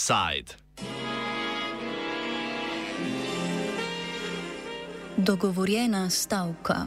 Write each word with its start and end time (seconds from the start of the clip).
Side. 0.00 0.54
Dogovorjena 5.16 6.10
stavka. 6.10 6.86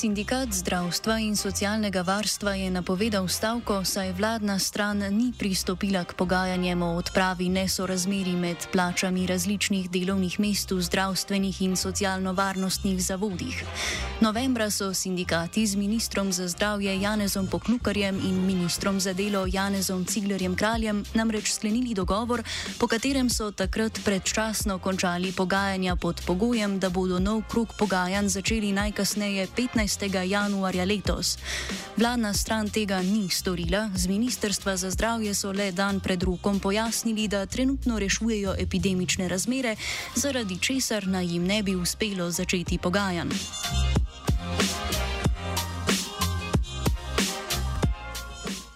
Sindikat 0.00 0.48
zdravstva 0.48 1.18
in 1.20 1.36
socialnega 1.36 2.00
varstva 2.00 2.54
je 2.56 2.70
napovedal 2.72 3.28
stavko, 3.28 3.84
saj 3.84 4.14
vladna 4.16 4.56
stran 4.58 5.04
ni 5.12 5.28
pristopila 5.38 6.04
k 6.08 6.16
pogajanjem 6.16 6.82
o 6.82 6.96
odpravi 6.96 7.48
nesorazmeri 7.52 8.32
med 8.32 8.56
plačami 8.72 9.26
različnih 9.28 9.90
delovnih 9.92 10.40
mest 10.40 10.72
v 10.72 10.80
zdravstvenih 10.80 11.62
in 11.62 11.76
socialno-varnostnih 11.76 12.96
zavodih. 12.96 13.60
Novembra 14.20 14.70
so 14.70 14.94
sindikati 14.94 15.66
z 15.66 15.76
ministrom 15.76 16.32
za 16.32 16.48
zdravje 16.48 16.96
Janezom 17.00 17.46
Poklukarjem 17.46 18.16
in 18.24 18.40
ministrom 18.46 19.00
za 19.00 19.12
delo 19.12 19.44
Janezom 19.44 20.04
Ciglerjem 20.04 20.56
Kraljem 20.56 21.04
namreč 21.14 21.52
sklenili 21.52 21.92
dogovor, 21.94 22.40
po 22.78 22.88
katerem 22.88 23.28
so 23.28 23.50
takrat 23.52 24.00
predčasno 24.04 24.78
končali 24.78 25.32
pogajanja 25.32 25.96
pod 25.96 26.24
pogojem, 26.26 26.80
da 26.80 26.88
bodo 26.88 27.18
nov 27.18 27.42
krug 27.52 27.68
pogajanj 27.76 28.28
začeli 28.28 28.72
najkasneje 28.72 29.46
15. 29.56 29.89
15. 29.98 30.24
januarja 30.24 30.84
letos. 30.84 31.38
Vladna 31.96 32.34
stran 32.34 32.70
tega 32.70 33.02
ni 33.02 33.28
storila, 33.28 33.90
z 33.96 34.06
Ministrstva 34.06 34.76
za 34.76 34.90
zdravje 34.90 35.34
so 35.34 35.52
le 35.52 35.72
dan 35.72 36.00
pred 36.00 36.22
rokom 36.22 36.60
pojasnili, 36.60 37.28
da 37.28 37.46
trenutno 37.46 37.98
rešujejo 37.98 38.54
epidemične 38.58 39.28
razmere, 39.28 39.76
zaradi 40.14 40.58
česar 40.58 41.06
naj 41.06 41.26
jim 41.26 41.46
ne 41.46 41.62
bi 41.62 41.74
uspelo 41.74 42.30
začeti 42.30 42.78
pogajanj. 42.78 43.30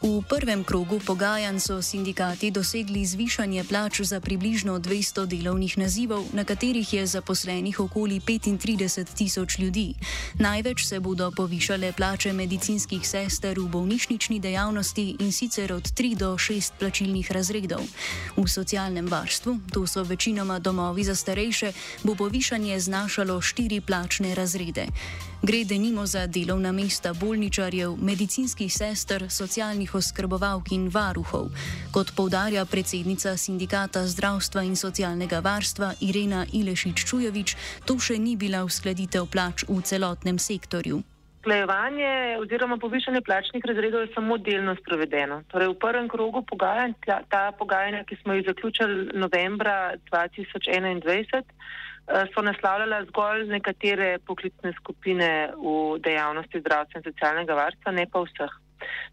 V 0.05 0.21
prvem 0.29 0.61
krogu 0.65 1.01
pogajanj 1.01 1.65
so 1.65 1.81
sindikati 1.81 2.51
dosegli 2.53 3.07
zvišanje 3.09 3.65
plač 3.65 4.05
za 4.05 4.21
približno 4.21 4.77
200 4.77 5.25
delovnih 5.25 5.79
nazivov, 5.81 6.29
na 6.37 6.45
katerih 6.45 6.85
je 6.85 7.07
zaposlenih 7.07 7.81
okoli 7.81 8.21
35 8.21 9.17
tisoč 9.17 9.59
ljudi. 9.59 9.95
Največ 10.37 10.85
se 10.85 11.01
bodo 11.01 11.31
povišale 11.33 11.97
plače 11.97 12.37
medicinskih 12.37 13.01
sester 13.01 13.57
v 13.57 13.65
bolnišnični 13.65 14.45
dejavnosti 14.45 15.17
in 15.25 15.33
sicer 15.33 15.73
od 15.73 15.89
3 15.89 16.21
do 16.21 16.37
6 16.37 16.77
plačilnih 16.79 17.33
razredov. 17.33 17.81
V 18.37 18.45
socialnem 18.45 19.09
varstvu, 19.09 19.73
to 19.73 19.87
so 19.89 20.05
večinoma 20.05 20.59
domovi 20.59 21.05
za 21.05 21.17
starejše, 21.17 21.73
bo 22.05 22.13
povišanje 22.15 22.81
znašalo 22.81 23.41
4 23.41 23.81
plačne 23.81 24.35
razrede. 24.35 24.85
Gre 25.45 25.65
denimo 25.65 26.07
za 26.07 26.27
delovna 26.27 26.73
mesta 26.73 27.13
bolničarjev, 27.21 27.91
medicinskih 28.01 28.73
sester, 28.73 29.27
socialnih 29.31 29.95
oskrbovalk 29.95 30.73
in 30.73 30.89
varuhov. 30.89 31.51
Kot 31.93 32.15
povdarja 32.17 32.65
predsednica 32.65 33.37
sindikata 33.37 34.07
zdravstva 34.07 34.63
in 34.65 34.77
socialnega 34.77 35.43
varstva 35.45 35.93
Irena 36.01 36.47
Ilešič-Čujovič, 36.49 37.57
to 37.85 37.99
še 38.01 38.17
ni 38.17 38.39
bila 38.41 38.65
uskladitev 38.65 39.29
plač 39.29 39.69
v 39.69 39.85
celotnem 39.85 40.41
sektorju. 40.41 41.03
Usklajevanje 41.45 42.41
oziroma 42.41 42.81
povišanje 42.81 43.21
plačnih 43.21 43.65
razredov 43.69 44.01
je 44.01 44.15
samo 44.17 44.39
delno 44.41 44.73
sprovedeno. 44.81 45.43
Torej 45.53 45.75
v 45.75 45.81
prvem 45.85 46.09
krogu 46.09 46.41
pogajanj, 46.41 46.97
ta 47.05 47.53
pogajanja, 47.53 48.07
ki 48.09 48.17
smo 48.23 48.33
jih 48.33 48.49
zaključili 48.49 49.13
novembra 49.13 49.93
2021, 50.09 51.45
Eh, 51.45 51.94
so 52.35 52.43
naslavljala 52.43 53.05
zgolj 53.09 53.47
nekatere 53.49 54.19
poklicne 54.27 54.73
skupine 54.81 55.31
v 55.57 55.99
dejavnosti 56.05 56.61
zdravstva 56.61 57.01
in 57.01 57.07
socialnega 57.09 57.57
varstva, 57.57 57.93
ne 57.93 58.07
pa 58.07 58.21
vseh. 58.27 58.53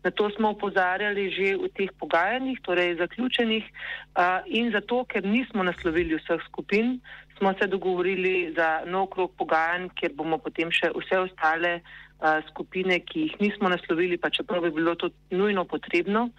Na 0.03 0.12
to 0.12 0.29
smo 0.35 0.52
upozarjali 0.52 1.31
že 1.31 1.56
v 1.56 1.69
teh 1.72 1.91
pogajanjih, 2.00 2.59
torej 2.62 2.97
zaključenih, 3.00 3.63
eh, 3.63 4.41
in 4.46 4.72
zato, 4.72 5.06
ker 5.06 5.24
nismo 5.24 5.63
naslovili 5.63 6.19
vseh 6.19 6.41
skupin, 6.50 7.00
smo 7.38 7.53
se 7.53 7.68
dogovorili 7.68 8.53
za 8.57 8.84
nov 8.85 9.08
krok 9.08 9.31
pogajanj, 9.38 9.90
kjer 9.96 10.12
bomo 10.13 10.38
potem 10.38 10.72
še 10.72 10.91
vse 10.91 11.19
ostale 11.19 11.79
eh, 11.79 12.10
skupine, 12.50 13.00
ki 13.00 13.28
jih 13.28 13.36
nismo 13.42 13.70
naslovili, 13.70 14.18
pa 14.18 14.30
čeprav 14.30 14.62
bi 14.62 14.72
bilo 14.72 14.96
to 14.96 15.09
nujno 15.32 15.66
potrebno, 15.66 16.30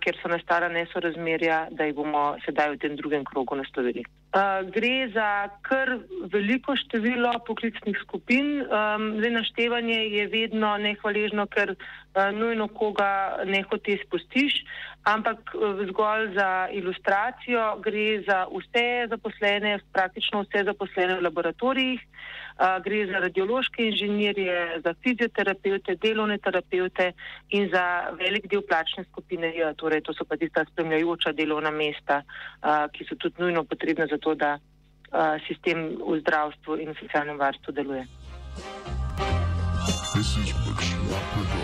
ker 0.00 0.16
so 0.22 0.28
nastala 0.32 0.68
nesorazmerja, 0.72 1.66
da 1.76 1.84
jih 1.84 1.96
bomo 1.96 2.36
sedaj 2.44 2.72
v 2.72 2.78
tem 2.80 2.96
drugem 2.96 3.24
krogu 3.28 3.56
naslovili. 3.56 4.04
Gre 4.72 5.08
za 5.12 5.48
kar 5.64 5.98
veliko 6.32 6.76
število 6.76 7.32
poklicnih 7.46 7.96
skupin. 8.00 8.64
Zdaj, 9.20 9.32
naštevanje 9.32 9.98
je 10.16 10.26
vedno 10.32 10.76
nehvaležno, 10.80 11.46
ker 11.52 11.74
nujno 12.36 12.68
koga 12.68 13.40
nehote 13.44 13.96
spustiš, 14.04 14.62
ampak 15.04 15.52
zgolj 15.88 16.32
za 16.34 16.68
ilustracijo 16.72 17.78
gre 17.84 18.22
za 18.28 18.44
vse 18.52 19.06
zaposlene, 19.12 19.78
praktično 19.92 20.44
vse 20.44 20.64
zaposlene 20.64 21.20
v 21.20 21.24
laboratorijih, 21.28 22.00
gre 22.84 23.06
za 23.06 23.20
radiološke 23.22 23.86
inženirje, 23.92 24.80
za 24.84 24.94
fizioterapeute, 25.02 25.96
delovne 26.02 26.38
terapeute 26.38 27.12
in 27.48 27.68
za 27.72 28.10
velik 28.18 28.48
del 28.50 28.62
plačne 28.62 29.04
skupine 29.10 29.52
torej 29.76 30.02
to 30.02 30.12
so 30.12 30.24
pa 30.24 30.36
tista 30.36 30.64
spremljajoča 30.72 31.32
delovna 31.32 31.70
mesta, 31.70 32.22
ki 32.92 33.04
so 33.08 33.16
tudi 33.16 33.42
nujno 33.42 33.64
potrebna 33.64 34.06
za 34.10 34.18
to, 34.18 34.34
da 34.34 34.58
sistem 35.48 35.96
v 35.96 36.20
zdravstvu 36.20 36.80
in 36.82 36.94
socialnem 37.00 37.38
varstvu 37.38 37.72
deluje. 37.72 38.06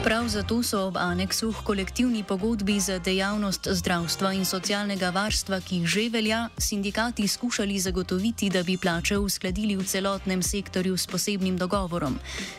Prav 0.05 0.29
zato 0.29 0.63
so 0.63 0.87
ob 0.87 0.97
aneksu 0.97 1.53
k 1.53 1.63
kolektivni 1.65 2.23
pogodbi 2.25 2.81
za 2.81 2.99
dejavnost 2.99 3.69
zdravstva 3.71 4.33
in 4.33 4.45
socialnega 4.45 5.11
varstva, 5.11 5.61
ki 5.61 5.87
že 5.87 6.09
velja, 6.13 6.49
sindikati 6.59 7.29
skušali 7.29 7.79
zagotoviti, 7.79 8.51
da 8.51 8.63
bi 8.63 8.77
plače 8.77 9.19
uskladili 9.19 9.77
v 9.77 9.85
celotnem 9.85 10.43
sektorju 10.43 10.97
s 10.97 11.07
posebnim 11.07 11.57
dogovorom. 11.57 12.19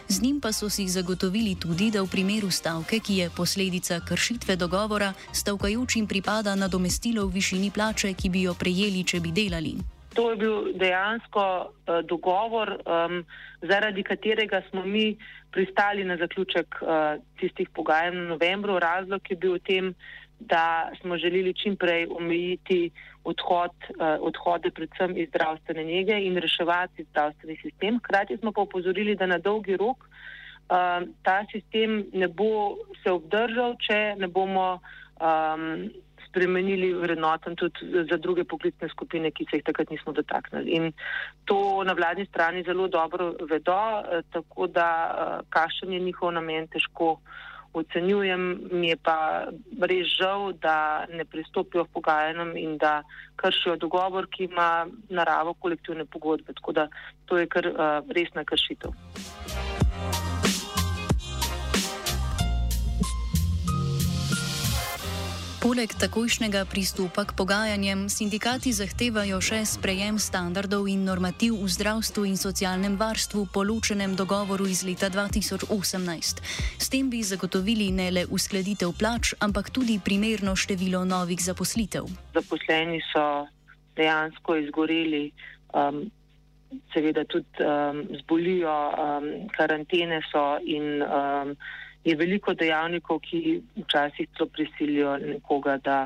Z 0.09 0.21
njim 0.21 0.41
pa 0.41 0.51
so 0.51 0.69
si 0.69 0.89
zagotovili 0.89 1.55
tudi, 1.55 1.91
da 1.91 2.01
v 2.01 2.07
primeru 2.07 2.51
stavke, 2.51 2.99
ki 2.99 3.17
je 3.17 3.29
posledica 3.29 3.99
kršitve 3.99 4.55
dogovora, 4.55 5.13
stavkajočim 5.33 6.07
pripada 6.07 6.55
nadomestilo 6.55 7.27
v 7.27 7.33
višini 7.33 7.71
plače, 7.71 8.13
ki 8.13 8.29
bi 8.29 8.41
jo 8.41 8.53
prejeli, 8.53 9.03
če 9.03 9.19
bi 9.19 9.31
delali. 9.31 9.94
To 10.15 10.29
je 10.31 10.35
bil 10.35 10.73
dejansko 10.79 11.43
uh, 11.43 11.99
dogovor, 12.07 12.69
um, 12.85 13.23
zaradi 13.61 14.03
katerega 14.03 14.61
smo 14.69 14.85
mi 14.85 15.17
pristali 15.51 16.03
na 16.03 16.17
zaključek 16.17 16.75
uh, 16.81 17.19
tistih 17.39 17.69
pogajanj 17.69 18.15
v 18.15 18.29
novembru. 18.29 18.79
Razlog 18.79 19.21
je 19.29 19.35
bil 19.35 19.57
v 19.57 19.63
tem, 19.67 19.91
da 20.39 20.91
smo 21.01 21.17
želeli 21.17 21.53
čimprej 21.53 22.07
omejiti 22.11 22.91
odhod, 23.23 23.75
uh, 23.95 24.15
odhode 24.19 24.71
predvsem 24.71 25.17
iz 25.17 25.29
zdravstvene 25.29 25.83
njege 25.83 26.19
in 26.27 26.37
reševati 26.37 27.07
zdravstveni 27.11 27.57
sistem. 27.61 27.99
Hkrati 27.99 28.37
smo 28.37 28.51
pa 28.51 28.61
upozorili, 28.61 29.15
da 29.15 29.25
na 29.25 29.37
dolgi 29.37 29.77
rok 29.77 29.97
uh, 29.99 31.03
ta 31.23 31.43
sistem 31.51 32.05
ne 32.13 32.27
bo 32.27 32.77
se 33.03 33.11
obdržal, 33.11 33.75
če 33.79 34.15
ne 34.19 34.27
bomo. 34.27 34.79
Um, 35.15 35.91
spremenili 36.35 36.93
vrednoten 36.93 37.55
tudi 37.55 38.03
za 38.11 38.17
druge 38.17 38.43
poklicne 38.43 38.89
skupine, 38.89 39.31
ki 39.31 39.47
se 39.49 39.57
jih 39.57 39.63
takrat 39.63 39.89
nismo 39.89 40.11
dotaknili. 40.11 40.71
In 40.75 40.91
to 41.45 41.83
na 41.87 41.93
vladni 41.93 42.25
strani 42.25 42.63
zelo 42.63 42.87
dobro 42.87 43.33
vedo, 43.49 43.79
eh, 44.03 44.21
tako 44.31 44.67
da 44.67 44.89
eh, 45.07 45.45
kakšen 45.49 45.93
je 45.93 45.99
njihov 45.99 46.33
namen, 46.35 46.67
težko 46.67 47.19
ocenjujem. 47.73 48.59
Mi 48.71 48.89
je 48.89 48.97
pa 48.97 49.47
res 49.81 50.11
žal, 50.19 50.51
da 50.59 51.05
ne 51.07 51.25
pristopijo 51.25 51.83
v 51.83 51.93
pogajanjem 51.93 52.55
in 52.57 52.77
da 52.77 53.01
kršijo 53.35 53.75
dogovor, 53.79 54.27
ki 54.27 54.49
ima 54.51 54.87
naravo 55.09 55.53
kolektivne 55.53 56.05
pogodbe. 56.05 56.53
Tako 56.53 56.71
da 56.71 56.87
to 57.25 57.37
je 57.37 57.47
kar 57.47 57.67
uh, 57.67 57.99
resna 58.15 58.43
kršitev. 58.43 58.91
Poleg 65.65 65.89
takojšnjega 65.97 66.69
pristopa 66.69 67.25
k 67.25 67.33
pogajanjem, 67.33 68.05
sindikati 68.05 68.69
zahtevajo 68.69 69.39
še 69.41 69.63
sprejem 69.65 70.21
standardov 70.21 70.85
in 70.85 71.01
normativ 71.01 71.57
v 71.57 71.65
zdravstvu 71.65 72.21
in 72.29 72.37
socialnem 72.37 72.93
varstvu 73.01 73.49
po 73.49 73.65
ločenem 73.65 74.13
dogovoru 74.13 74.69
iz 74.69 74.85
leta 74.85 75.09
2018. 75.09 75.73
S 76.77 76.85
tem 76.85 77.09
bi 77.09 77.25
zagotovili 77.25 77.89
ne 77.89 78.11
le 78.13 78.23
uskladitev 78.29 78.93
plač, 78.93 79.33
ampak 79.41 79.73
tudi 79.73 79.97
primerno 79.97 80.53
število 80.53 81.01
novih 81.01 81.41
zaposlitev. 81.41 82.13
Zaposleni 82.37 83.01
so 83.09 83.49
dejansko 83.97 84.61
izgoreli. 84.69 85.33
Um, 85.73 86.13
Seveda 86.93 87.23
tudi 87.25 87.65
um, 87.65 88.05
zbolijo, 88.21 88.69
um, 88.69 89.49
karantene 89.55 90.21
so 90.29 90.59
in 90.61 91.01
um, 91.01 91.57
je 92.05 92.15
veliko 92.15 92.53
dejavnikov, 92.53 93.19
ki 93.25 93.61
včasih 93.81 94.29
celo 94.37 94.49
prisilijo 94.53 95.17
nekoga, 95.17 95.77
da 95.77 95.97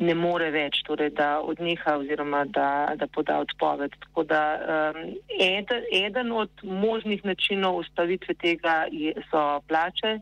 ne 0.00 0.14
more 0.16 0.50
več, 0.52 0.80
torej 0.86 1.10
da 1.16 1.38
odneha 1.44 1.96
oziroma 2.00 2.44
da, 2.52 2.68
da 3.00 3.06
poda 3.06 3.38
odpoved. 3.44 3.96
Tako 4.06 4.24
da 4.28 4.40
um, 4.56 5.00
eden, 5.40 5.88
eden 5.92 6.32
od 6.32 6.64
možnih 6.64 7.24
načinov 7.24 7.82
ustavitve 7.82 8.36
tega 8.40 8.84
je, 8.92 9.14
so 9.30 9.60
plače. 9.68 10.18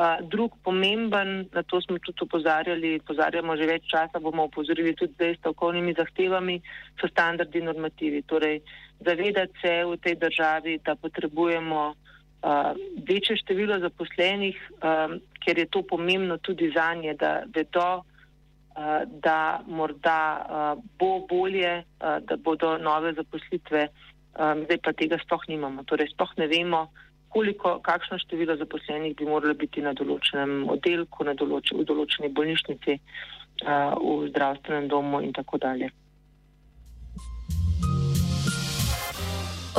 Uh, 0.00 0.20
drug 0.32 0.54
pomemben, 0.64 1.48
na 1.52 1.62
to 1.66 1.80
smo 1.82 1.98
tudi 1.98 2.24
upozarjali, 2.24 3.00
pozarjamo 3.04 3.56
že 3.58 3.66
več 3.68 3.88
časa, 3.90 4.20
bomo 4.22 4.46
upozorili 4.48 4.94
tudi 4.96 5.16
zdaj 5.18 5.34
s 5.34 5.40
stavkovnimi 5.40 5.96
zahtevami, 5.98 6.60
so 7.00 7.10
standardi 7.10 7.60
in 7.60 7.68
normativi. 7.68 8.22
Torej, 8.22 8.60
zavedati 9.04 9.60
se 9.60 9.74
v 9.84 9.98
tej 10.00 10.16
državi, 10.22 10.78
da 10.86 10.94
potrebujemo 10.94 11.82
uh, 11.90 12.10
večje 13.08 13.36
število 13.36 13.78
zaposlenih, 13.80 14.56
um, 14.80 15.20
ker 15.44 15.58
je 15.58 15.66
to 15.66 15.82
pomembno 15.82 16.38
tudi 16.38 16.72
za 16.76 16.94
nje, 16.94 17.14
da 17.14 17.42
vedo, 17.54 18.00
uh, 18.00 19.02
da 19.20 19.60
morda 19.66 20.22
uh, 20.40 20.82
bo 20.98 21.26
bolje, 21.28 21.84
uh, 22.00 22.18
da 22.24 22.36
bodo 22.36 22.78
nove 22.78 23.12
zaposlitve, 23.12 23.88
um, 23.88 24.64
zdaj 24.64 24.78
pa 24.84 24.92
tega 24.92 25.18
sploh 25.24 25.44
nimamo. 25.48 25.84
Torej, 25.84 26.12
sploh 26.14 26.32
ne 26.36 26.46
vemo, 26.46 26.86
koliko, 27.28 27.78
kakšno 27.78 28.18
število 28.18 28.56
zaposlenih 28.56 29.16
bi 29.16 29.28
moralo 29.28 29.54
biti 29.54 29.82
na 29.82 29.92
določenem 29.92 30.64
oddelku, 30.68 31.24
na 31.24 31.34
določ, 31.34 31.74
v 31.76 31.84
določeni 31.84 32.32
bolnišnici, 32.32 33.00
uh, 33.66 33.96
v 34.00 34.30
zdravstvenem 34.32 34.88
domu 34.88 35.20
in 35.20 35.36
tako 35.36 35.60
dalje. 35.60 35.92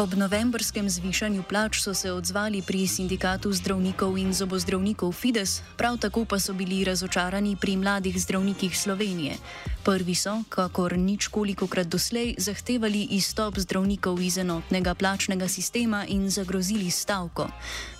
Ob 0.01 0.17
novembrskem 0.17 0.89
zvišanju 0.89 1.43
plač 1.45 1.77
so 1.83 1.93
se 1.93 2.09
odzvali 2.11 2.61
pri 2.65 2.87
sindikatu 2.89 3.53
zdravnikov 3.53 4.17
in 4.17 4.33
zobozdravnikov 4.33 5.11
Fides, 5.13 5.61
prav 5.77 5.97
tako 6.01 6.25
pa 6.25 6.39
so 6.41 6.57
bili 6.57 6.81
razočarani 6.83 7.53
pri 7.53 7.77
mladih 7.77 8.17
zdravnikih 8.17 8.77
Slovenije. 8.77 9.37
Prvi 9.83 10.15
so, 10.15 10.43
kakor 10.49 10.97
nič 10.97 11.27
koliko 11.27 11.67
krat 11.67 11.87
doslej, 11.87 12.35
zahtevali 12.37 13.13
izstop 13.17 13.57
zdravnikov 13.57 14.21
iz 14.21 14.37
enotnega 14.37 14.93
plačnega 14.93 15.47
sistema 15.47 16.05
in 16.05 16.29
zagrozili 16.29 16.91
stavko. 16.91 17.49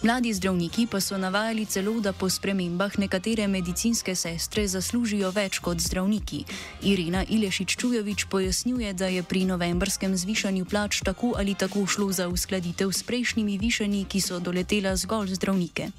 Mladi 0.04 0.34
zdravniki 0.34 0.88
pa 0.88 1.02
so 1.02 1.18
navajali 1.18 1.66
celo, 1.66 2.00
da 2.00 2.14
po 2.14 2.30
spremembah 2.30 2.98
nekatere 2.98 3.48
medicinske 3.48 4.16
sestre 4.16 4.68
zaslužijo 4.68 5.30
več 5.32 5.60
kot 5.60 5.78
zdravniki. 5.78 6.46
Irina 6.82 7.26
Ilešič-Čujovič 7.26 8.26
pojasnjuje, 8.30 8.94
da 8.94 9.06
je 9.06 9.24
pri 9.24 9.46
novembrskem 9.46 10.18
zvišanju 10.18 10.66
plač 10.66 11.02
tako 11.06 11.34
ali 11.38 11.54
tako 11.54 11.86
šlo 11.92 12.08
za 12.12 12.28
uskladitev 12.28 12.92
s 12.92 13.04
prejšnjimi 13.04 13.58
višanji, 13.58 14.06
ki 14.12 14.22
so 14.24 14.40
doletela 14.40 14.96
zgolj 14.96 15.36
zdravnike. 15.36 15.92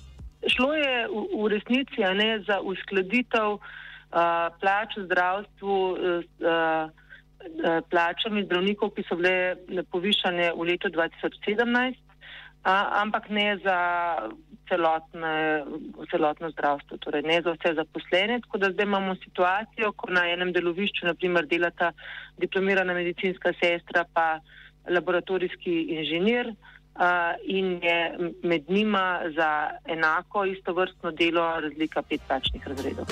Šlo 0.49 0.73
je 0.75 0.94
v, 1.09 1.23
v 1.37 1.49
resnici 1.53 2.00
ne, 2.17 2.31
za 2.49 2.61
uskladitev 2.65 3.61
plač 4.61 4.97
v 4.97 5.05
zdravstvu 5.05 5.77
s 6.25 6.33
plačami 7.91 8.44
zdravnikov, 8.47 8.93
ki 8.94 9.05
so 9.09 9.19
bile 9.19 9.85
povišane 9.91 10.53
v 10.56 10.69
letu 10.69 10.89
2017, 10.93 11.99
ampak 13.03 13.29
ne 13.29 13.59
za 13.65 13.79
celotne, 14.69 15.65
celotno 16.11 16.50
zdravstvo, 16.55 17.00
torej 17.03 17.27
ne 17.27 17.41
za 17.43 17.53
vse 17.56 17.75
zaposlene. 17.77 18.41
Tako 18.47 18.59
da 18.62 18.73
zdaj 18.73 18.87
imamo 18.87 19.17
situacijo, 19.25 19.93
ko 19.93 20.12
na 20.15 20.29
enem 20.31 20.53
delovišču 20.55 21.06
naprimer 21.11 21.49
delata 21.50 21.93
diplomirana 22.39 22.94
medicinska 22.94 23.53
sestra 23.61 24.06
pa 24.15 24.39
laboratorijski 24.88 25.82
inženir. 25.96 26.55
Uh, 26.93 27.05
in 27.44 27.81
je 27.82 28.19
med 28.43 28.64
njima 28.69 29.20
za 29.37 29.70
enako 29.84 30.44
isto 30.44 30.73
vrstno 30.73 31.11
delo 31.11 31.61
razlika 31.61 32.02
pet 32.02 32.20
plačnih 32.29 32.67
razredov. 32.69 33.06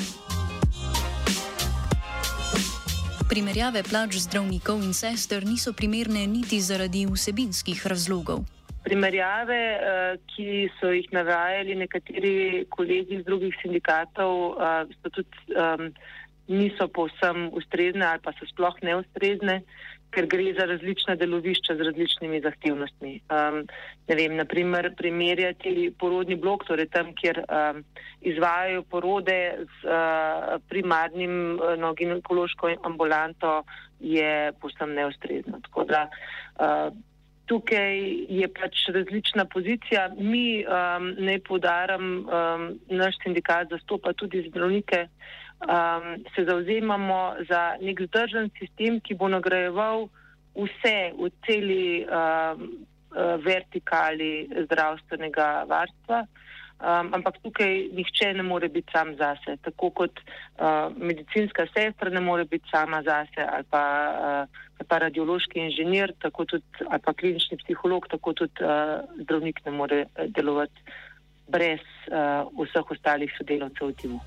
Primerjave 3.30 3.82
plač 3.82 4.16
zdravnikov 4.18 4.82
in 4.82 4.92
sester 4.92 5.44
niso 5.46 5.72
primerne 5.72 6.26
niti 6.26 6.60
zaradi 6.60 7.06
vsebinskih 7.06 7.86
razlogov. 7.86 8.40
Primerjave, 8.84 9.60
ki 10.32 10.68
so 10.80 10.90
jih 10.90 11.06
navajali 11.12 11.76
nekateri 11.78 12.64
kolegi 12.74 13.20
iz 13.20 13.24
drugih 13.24 13.54
sindikatov, 13.62 14.56
eh, 14.58 15.10
tudi, 15.14 15.28
niso 16.50 16.88
povsem 16.88 17.48
ustrezne 17.54 18.04
ali 18.06 18.22
pa 18.24 18.34
so 18.36 18.48
sploh 18.50 18.76
neustrezne 18.82 19.60
ker 20.10 20.26
gre 20.26 20.52
za 20.58 20.66
različna 20.66 21.14
delovišča 21.14 21.76
z 21.78 21.86
različnimi 21.86 22.40
zahtevnostmi. 22.42 23.12
Um, 23.30 23.60
ne 24.08 24.16
vem, 24.18 24.36
naprimer, 24.36 24.90
primerjati 24.98 25.92
porodni 25.98 26.36
blok, 26.36 26.64
torej 26.66 26.88
tam, 26.94 27.12
kjer 27.14 27.42
um, 27.44 27.82
izvajajo 28.20 28.82
porode 28.90 29.38
z 29.60 29.86
uh, 29.86 30.56
primarnim 30.68 31.36
uh, 31.54 31.76
no, 31.78 31.92
ginekološko 31.94 32.74
ambulanto, 32.90 33.62
je 34.00 34.52
posem 34.60 34.94
neustrezno. 34.96 35.60
Tako 35.68 35.84
da 35.84 36.06
uh, 36.08 36.90
tukaj 37.50 37.98
je 38.30 38.46
pač 38.54 38.86
različna 38.94 39.44
pozicija. 39.50 40.08
Mi, 40.18 40.62
um, 40.62 41.10
ne 41.18 41.38
podaram, 41.42 42.04
um, 42.22 42.66
naš 42.88 43.18
sindikat 43.24 43.72
zastopa 43.74 44.12
tudi 44.12 44.44
zdravnike 44.48 45.06
um, 45.06 46.24
se 46.34 46.44
zauzemamo 46.44 47.34
za 47.48 47.74
nek 47.82 48.00
zdržen 48.06 48.50
sistem, 48.58 49.00
ki 49.00 49.18
bo 49.18 49.28
nagrajeval 49.28 50.08
vse 50.54 51.12
v 51.18 51.30
celi 51.46 52.06
um, 52.06 52.70
vertikali 53.44 54.46
zdravstvenega 54.66 55.64
varstva. 55.68 56.24
Um, 56.80 57.10
ampak 57.12 57.36
tukaj 57.44 57.90
nihče 57.92 58.32
ne 58.34 58.42
more 58.42 58.68
biti 58.72 58.88
sam 58.92 59.12
zase, 59.16 59.58
tako 59.60 59.90
kot 59.90 60.20
uh, 60.20 60.88
medicinska 60.96 61.66
sestra 61.74 62.08
ne 62.10 62.20
more 62.24 62.44
biti 62.48 62.72
sama 62.72 63.02
zase, 63.02 63.44
ali 63.44 63.68
pa, 63.70 63.82
uh, 64.48 64.86
pa 64.88 64.98
radiološki 65.04 65.60
inženir, 65.60 66.14
tako 66.24 66.44
tudi, 66.44 66.64
ali 66.88 67.04
pa 67.04 67.12
klinični 67.12 67.60
psiholog, 67.60 68.08
tako 68.08 68.32
tudi 68.32 68.64
uh, 68.64 68.96
zdravnik 69.20 69.60
ne 69.66 69.76
more 69.76 70.06
delovati 70.32 70.80
brez 71.52 71.84
uh, 72.08 72.48
vseh 72.64 72.96
ostalih 72.96 73.36
sodelavcev 73.36 73.92
v 73.92 73.94
timu. 74.00 74.20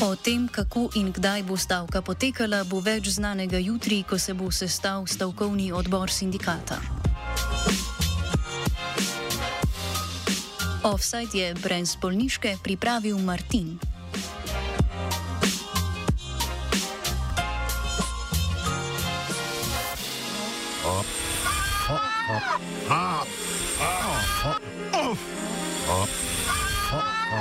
O 0.00 0.14
tem, 0.16 0.48
kako 0.48 0.90
in 0.96 1.12
kdaj 1.12 1.44
bo 1.44 1.56
stavka 1.56 2.00
potekala, 2.04 2.64
bo 2.64 2.80
več 2.80 3.16
znanega 3.20 3.60
jutri, 3.60 4.00
ko 4.04 4.16
se 4.20 4.32
bo 4.32 4.48
sestal 4.52 5.04
stavkovni 5.04 5.72
odbor 5.72 6.12
sindikata. 6.12 6.95
Offside 10.86 11.34
je 11.34 11.54
brez 11.58 11.96
bolniške 11.98 12.62
pripravil 12.62 13.18
Martin. 13.18 13.74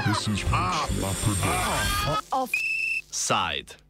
This 0.06 0.28
is 0.28 0.42
Rich 0.42 0.90
La 1.02 1.12
Production. 1.22 2.18
Offside. 2.34 3.78